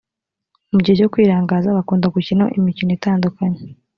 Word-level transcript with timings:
mu 0.71 0.79
gihe 0.83 0.95
cyo 0.99 1.07
kwirangaza 1.13 1.75
bakunda 1.77 2.11
gukina 2.15 2.43
imikino 2.57 2.91
itandukanye. 2.97 3.59